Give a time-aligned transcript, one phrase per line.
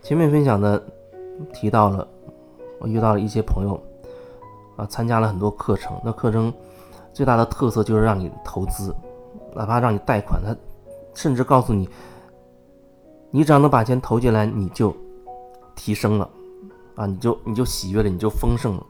[0.00, 0.82] 前面分享的
[1.52, 2.08] 提到了，
[2.78, 3.78] 我遇到了一些朋友，
[4.76, 6.00] 啊，参加了很多课程。
[6.02, 6.50] 那课程
[7.12, 8.94] 最大的特色就是让你投资，
[9.54, 10.56] 哪怕让你贷款，他
[11.12, 11.86] 甚至告诉你，
[13.30, 14.96] 你只要能把钱投进来，你就
[15.74, 16.30] 提升了，
[16.98, 18.86] 啊，你就你就喜悦了，你就丰盛了。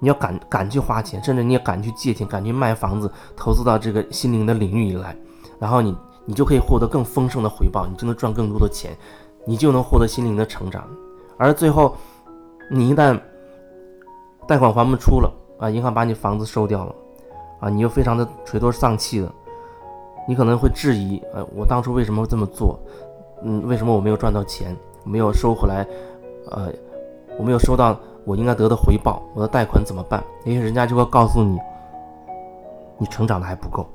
[0.00, 5.16] 你要敢敢去花钱，甚至你也敢去借钱，敢去卖房子，投资到这个心灵的领域里来，
[5.60, 8.96] 然后你你就可以获得更丰盛的回报，你就能赚更多的钱。
[9.44, 10.86] 你就能获得心灵的成长，
[11.36, 11.96] 而最后，
[12.70, 13.20] 你一旦
[14.46, 16.94] 贷款还不出了啊，银行把你房子收掉了
[17.58, 19.28] 啊，你又非常的垂头丧气的，
[20.28, 22.78] 你可能会质疑，呃，我当初为什么会这么做？
[23.42, 25.84] 嗯，为什么我没有赚到钱，没有收回来？
[26.50, 26.72] 呃，
[27.38, 30.22] 我没有收到我应该得的回报，我的贷款怎么办？
[30.44, 31.58] 也许人家就会告诉你，
[32.98, 33.86] 你成长的还不够，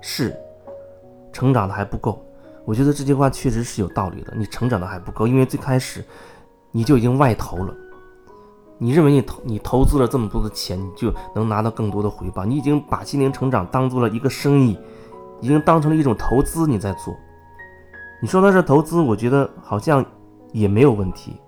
[0.00, 0.36] 是，
[1.32, 2.18] 成长的还不够。
[2.64, 4.34] 我觉得这句话确实是有道理的。
[4.36, 6.04] 你成长的还不够，因为最开始
[6.70, 7.74] 你就已经外投了。
[8.76, 12.44] 你认为你投你投资了这么多的钱，你就能拿到更多的回报。
[12.44, 14.78] 你已经把心灵成长当做了一个生意，
[15.40, 17.16] 已经当成了一种投资你在做。
[18.20, 20.04] 你说的是投资，我觉得好像
[20.52, 21.40] 也没有问题。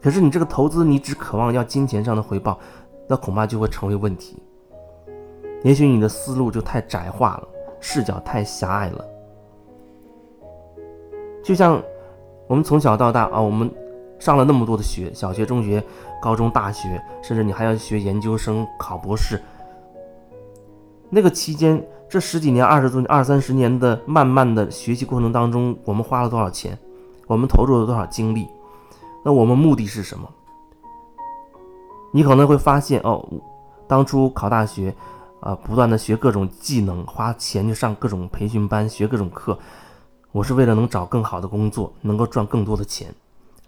[0.00, 2.58] 可是你这个投资，你只渴望要金钱上的回报，
[3.08, 4.42] 那恐怕就会成为问题。
[5.62, 9.04] 也许你的思路就太窄化了，视角太狭隘了。
[11.44, 11.80] 就像
[12.48, 13.70] 我们从小到大啊，我们
[14.18, 15.80] 上了那么多的学，小学、中学、
[16.20, 19.40] 高中、大学，甚至你还要学研究生、考博士。
[21.14, 26.78] 那个期间，这十几年、二十多、二三十年的慢慢的学习过程当中，我们花了多少钱？
[27.26, 28.48] 我们投入了多少精力？
[29.22, 30.26] 那我们目的是什么？
[32.14, 33.22] 你可能会发现哦，
[33.86, 34.94] 当初考大学
[35.40, 39.58] 啊，不断的学各种技能，花钱去上各种培训班，学各种课。
[40.30, 43.14] 我是为了能找更好的工作，能够赚更多的钱，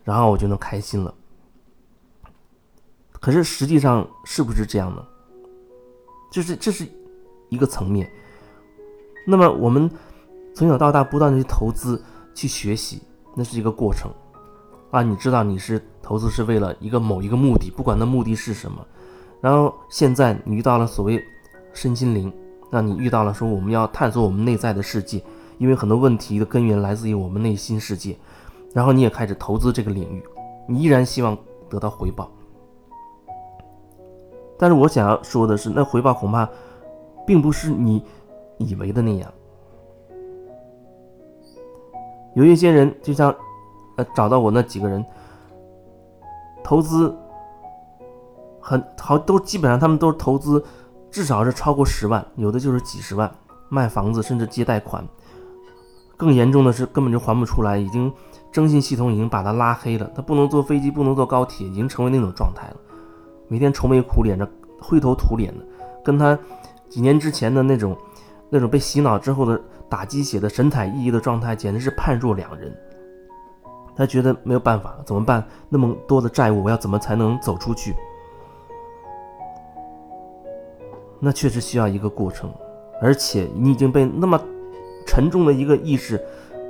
[0.03, 1.13] 然后我就能开心了。
[3.21, 5.05] 可是实际上是不是这样呢？
[6.33, 6.89] 就是这是
[7.55, 8.11] 一个层面。
[9.27, 9.91] 那么我们
[10.55, 12.03] 从小到大不断的去投资、
[12.35, 13.01] 去学习，
[13.35, 14.11] 那是一个过程
[14.91, 15.03] 啊。
[15.03, 18.85] 你知道你是投资是为了一个某一个目的，不管那目的是什么。
[19.41, 21.23] 然后现在你遇到了所谓
[21.73, 22.33] 身心灵，
[22.71, 25.23] 那你遇到了说我们要探索我们内在的世界。
[25.57, 28.19] 因为很多问题的根源来自于我们内心世界，
[28.73, 30.21] 然后你也开始投资这个领域，
[30.69, 31.39] 你依然希望
[31.71, 32.29] 得到回报。
[34.59, 36.49] 但是我想要说的是，那回报恐怕
[37.27, 38.03] 并不是你
[38.59, 39.33] 以为的那样。
[42.35, 43.35] 有一些人，就像
[43.97, 45.05] 呃找到我那几个人，
[46.63, 47.15] 投资
[48.61, 50.65] 很好，都基本上他们都是投资，
[51.11, 53.33] 至少是超过十万，有的就是几十万，
[53.69, 55.07] 卖房子甚至借贷款。
[56.17, 58.13] 更严重的是，根本就还不出来，已经
[58.51, 62.77] 征信系统已经把他拉黑了，他不能坐飞机，不能坐高铁，已经成为那种状态了。
[63.47, 64.49] 每天愁眉苦脸的，
[64.81, 65.65] 灰头土脸的，
[66.05, 66.39] 跟他
[66.89, 67.97] 几年之前的那种
[68.51, 72.75] 那种被洗脑之后的打鸡血的神采奕奕的状态，简直是判若两人。
[73.97, 75.45] 他觉得没有办法，怎么办？
[75.69, 77.95] 那么多的债务，我要怎么才能走出去？
[81.21, 82.53] 那确实需要一个过程，
[83.01, 84.41] 而且你已经被那么。
[85.07, 86.19] 沉重的一个意识，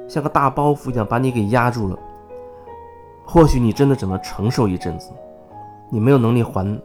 [0.08, 1.96] 像个大包袱一样把你给压住了。
[3.24, 5.12] 或许你真的只能承受一阵子，
[5.88, 6.76] 你没有能力还，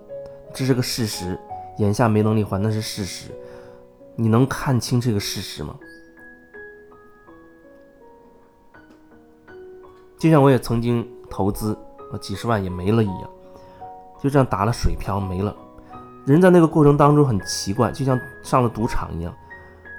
[0.53, 1.37] 这是个事实。
[1.79, 3.31] 眼下没能力还，那是事实。
[4.15, 5.75] 你能看清这个事实吗？
[10.17, 11.77] 就像我也曾经投资，
[12.13, 13.29] 我几十万也没了一样，
[14.21, 15.55] 就这样打了水漂没了。
[16.25, 19.33] 人在那个过程当中很奇怪，就像上了赌场一样，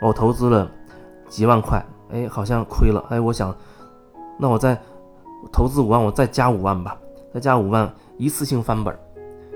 [0.01, 0.71] 我投资了。
[1.29, 3.57] 几万块，哎，好像亏了，哎，我想，
[4.37, 4.77] 那我再
[5.53, 6.99] 投资五万，我再加五万吧，
[7.33, 8.99] 再加五万，一次性翻本。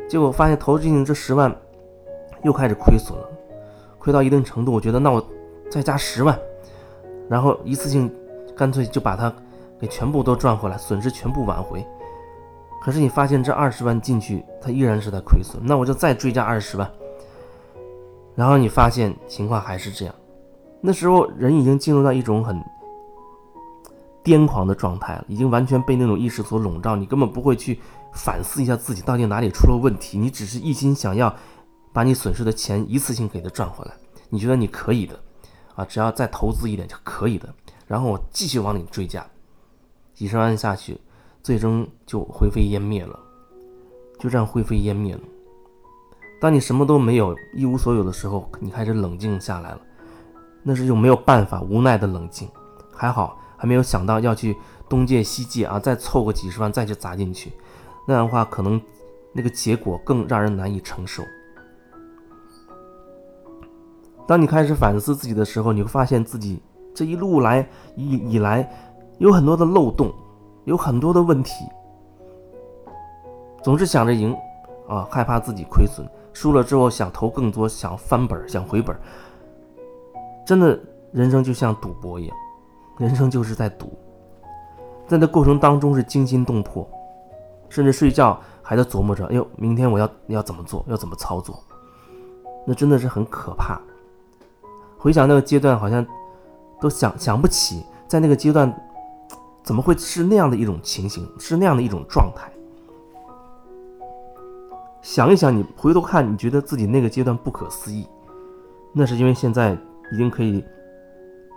[0.09, 1.53] 结果发现投资进去这十万
[2.45, 3.29] 又开始亏损了，
[3.99, 5.27] 亏到一定程度，我觉得那我
[5.71, 6.39] 再加十万，
[7.29, 8.13] 然后一次性
[8.57, 9.33] 干脆就把它
[9.81, 11.85] 给全部都赚回来，损失全部挽回。
[12.81, 16.89] 可是你发现这二十万进去，它依然是在亏损，那我就再追加二十万，
[18.35, 20.15] 然后你发现情况还是这样。
[20.83, 22.63] 那时候人已经进入到一种很
[24.23, 26.95] 癫狂的状态了，已经完全被那种意识所笼罩。
[26.95, 27.81] 你根本不会去
[28.13, 31.35] 反思一下自己到底哪里出了问题，你只是一心想要
[31.95, 33.95] 把你损失的钱一次性给它赚回来。
[34.29, 35.19] 你觉得你可以的，
[35.77, 37.49] 啊，只要再投资一点就可以的。
[37.87, 39.25] 然后我继续往里追加，
[40.13, 41.01] 几十万下去，
[41.41, 43.17] 最终就灰飞烟灭了，
[44.19, 45.21] 就这样灰飞烟灭了。
[46.41, 49.81] 当你什么都没有、一无所有的时候，你开始冷静下来了，
[50.65, 52.49] 那是用没有办法、无奈的冷静。
[52.93, 54.57] 还好还没有想到要去
[54.89, 57.53] 东借西借啊，再凑个几十万再去砸进去，
[58.09, 58.81] 那样的话可能
[59.33, 61.23] 那个结果更让人难以承受。
[64.27, 66.63] 当你开始反思自己的时候，你会发现自己
[66.95, 67.67] 这一路来
[67.97, 68.69] 以以来
[69.19, 70.13] 有很多的漏洞，
[70.65, 71.65] 有很多的问题，
[73.63, 74.35] 总是想着赢
[74.89, 78.97] 啊，害怕自己亏损，输了之后想投更多，想翻本，想回本。
[80.47, 80.79] 真的，
[81.13, 82.37] 人生就像赌博一样，
[82.99, 83.93] 人生就是在赌，
[85.07, 86.89] 在那过程当中是惊心动魄，
[87.69, 91.63] 甚至睡觉还在琢磨着，哎呦，明天我要要怎么做，要怎么操作，
[92.67, 93.81] 那真的是很可怕。
[95.05, 96.05] 回想那个阶段，好像
[96.81, 98.75] 都想想不起，在那个阶段
[99.63, 102.51] 怎么会是那样的一种情形，是那样的一种状态。
[105.03, 108.09] 想一想，你回头看，你觉得自己那个阶段不可思议，
[108.95, 109.77] 那是因为现在
[110.11, 110.65] 已经可以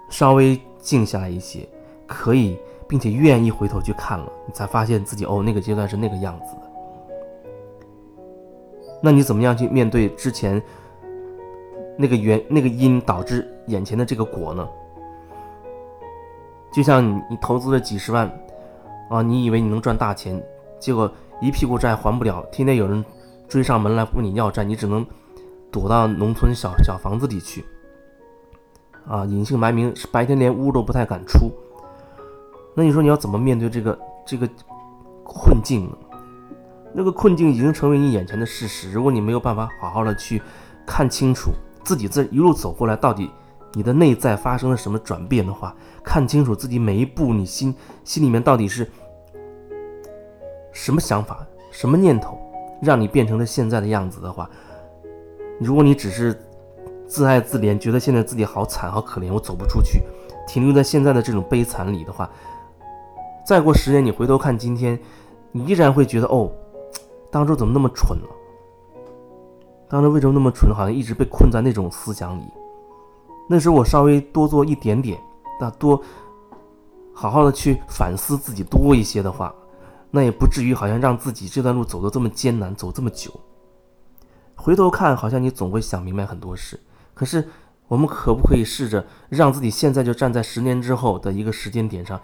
[0.10, 1.66] 稍微静下来一些，
[2.06, 6.62] 可以并且愿意回头去看了，你才发现自己哦，那个阶段是那个样子的。
[9.02, 10.62] 那你怎么样去面对之前？
[11.98, 14.68] 那个原那个因导致眼前的这个果呢？
[16.72, 18.32] 就像你你投资了几十万，
[19.10, 20.40] 啊，你以为你能赚大钱，
[20.80, 21.12] 结果
[21.42, 23.04] 一屁股债还不了，天天有人
[23.48, 25.04] 追上门来问你要债，你只能
[25.72, 27.66] 躲到农村小小房子里去，
[29.08, 31.52] 啊，隐姓埋名，白天连屋都不太敢出。
[32.76, 34.48] 那你说你要怎么面对这个这个
[35.24, 35.98] 困境呢？
[36.94, 40.40] 那个困境已经成为你眼前的事实，如果你没有办法好好的去
[40.86, 41.52] 看清楚。
[41.88, 43.32] 自己这一路走过来，到底
[43.72, 45.74] 你的内在发生了什么转变的话，
[46.04, 47.74] 看清楚自己每一步，你心
[48.04, 48.86] 心里面到底是
[50.74, 52.38] 什么想法、什么念头，
[52.82, 54.50] 让你变成了现在的样子的话，
[55.62, 56.38] 如果你只是
[57.08, 60.02] 自爱自怜，觉得现在自己好惨、好可怜，我走不出去，
[60.46, 62.30] 停留在现在的这种悲惨里的话，
[63.46, 65.00] 再过十年你回头看今天，
[65.54, 66.52] 你依然会觉得哦，
[67.32, 68.37] 当初怎么那么蠢了。
[69.90, 70.74] 当时为什么那么蠢？
[70.74, 72.44] 好像一直被困在那种思想里。
[73.50, 75.18] 那时候我稍微多做一点点，
[75.60, 76.02] 那多
[77.14, 79.54] 好好的去反思自己多一些的话，
[80.12, 83.32] 那也不至于好像让自己这段路走得这么艰难，走这么久。
[84.56, 86.78] 回头看，好像你总会想明白很多事。
[87.14, 87.48] 可是
[87.88, 92.20] 我们可不可以试着让自己现在就站在十年之后的一个时间点上，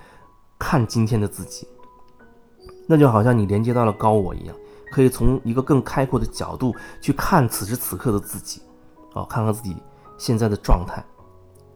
[0.60, 1.66] 看今天的自己？
[2.86, 4.54] 那就好像你连接到了高我一样。
[4.94, 8.62] 可以从一个更开阔的角度去看此时此刻的自己，
[9.16, 9.76] 啊，看看自己
[10.20, 11.04] 现在的状态，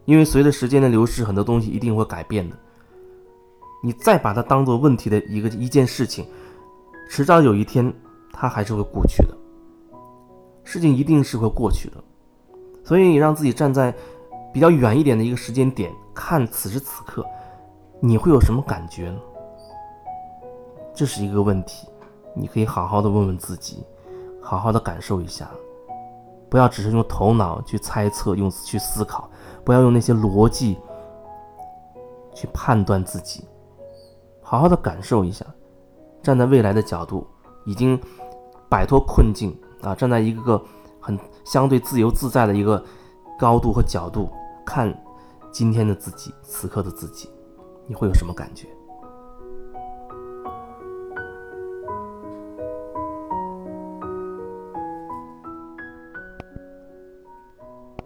[0.05, 2.55] 因为随着时间的流逝，很多东西一定会改变的。
[3.81, 6.27] 你再把它当做问题的一个一件事情，
[7.09, 7.91] 迟早有一天
[8.31, 9.35] 它还是会过去的。
[10.63, 11.97] 事情一定是会过去的，
[12.83, 13.91] 所以你让自己站在
[14.53, 17.25] 比较远一点的一个时间点看此时此刻，
[17.99, 19.19] 你会有什么感觉呢？
[20.93, 21.87] 这是一个问题。
[22.39, 23.83] 你可以好好的问问自己，
[24.41, 25.49] 好好的感受一下，
[26.49, 29.29] 不要只是用头脑去猜测、用去思考，
[29.65, 30.77] 不要用那些逻辑
[32.33, 33.43] 去判断自己，
[34.41, 35.45] 好好的感受一下，
[36.21, 37.25] 站在未来的角度，
[37.65, 37.99] 已经
[38.69, 40.61] 摆脱困境啊，站在一个
[40.99, 42.83] 很相对自由自在的一个
[43.39, 44.29] 高度和角度
[44.65, 44.95] 看
[45.51, 47.29] 今天的自己、此刻的自己，
[47.87, 48.67] 你会有什么感觉？